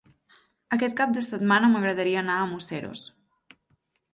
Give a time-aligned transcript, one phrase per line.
[0.77, 3.05] Aquest cap de setmana m'agradaria anar a Museros.